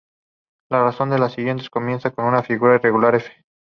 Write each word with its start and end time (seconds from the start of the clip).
La 0.71 0.83
razón 0.83 1.13
es 1.13 1.19
la 1.19 1.29
siguiente: 1.29 1.69
comienza 1.69 2.09
con 2.09 2.25
una 2.25 2.41
figura 2.41 2.73
irregular 2.73 3.13
"F". 3.13 3.31